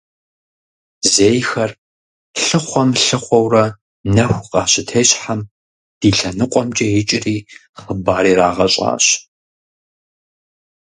[1.13, 1.71] Зейхэр
[2.43, 3.65] лъыхъуэм-лъыхъуэурэ
[4.15, 5.41] нэху къащытещхьэм,
[5.99, 7.37] ди лъэныкъуэмкӀэ икӀри
[7.81, 9.05] хъыбар ирагъэщӀащ.